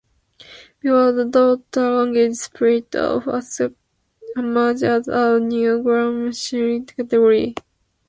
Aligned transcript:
Before 0.79 1.11
the 1.11 1.25
daughter 1.25 1.91
languages 1.91 2.41
split 2.41 2.95
off, 2.95 3.27
"aspect" 3.27 3.75
emerged 4.35 4.81
as 4.81 5.07
a 5.07 5.39
new 5.39 5.83
grammatical 5.83 6.81
category. 6.85 7.53